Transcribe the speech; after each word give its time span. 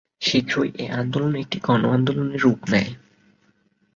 শীঘ্রই 0.21 0.69
এ 0.75 0.85
আন্দোলন 0.91 1.33
একটি 1.35 1.57
গণআন্দোলনের 1.59 2.41
রূপ 2.41 2.59
নেয়। 2.71 2.91